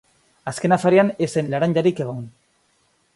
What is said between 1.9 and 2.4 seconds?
egon.